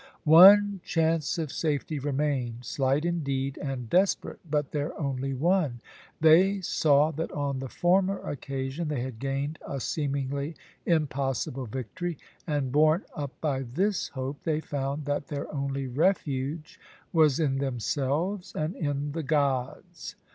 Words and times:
One 0.23 0.81
chance 0.83 1.37
of 1.37 1.51
safety 1.51 1.99
remained, 1.99 2.65
slight 2.65 3.05
indeed 3.05 3.59
and 3.61 3.87
desperate, 3.87 4.39
but 4.49 4.71
their 4.71 4.99
only 4.99 5.35
one. 5.35 5.79
They 6.21 6.59
saw 6.61 7.11
that 7.11 7.31
on 7.33 7.59
the 7.59 7.69
former 7.69 8.17
occasion 8.27 8.87
they 8.87 9.01
had 9.01 9.19
gained 9.19 9.59
a 9.61 9.79
seemingly 9.79 10.55
impossible 10.87 11.67
victory, 11.67 12.17
and 12.47 12.71
borne 12.71 13.03
up 13.15 13.39
by 13.41 13.61
this 13.61 14.07
hope, 14.07 14.41
they 14.41 14.59
found 14.59 15.05
that 15.05 15.27
their 15.27 15.45
only 15.53 15.85
refuge 15.85 16.79
was 17.13 17.39
in 17.39 17.59
themselves 17.59 18.55
and 18.55 18.75
in 18.75 19.11
the 19.11 19.21
Gods. 19.21 20.15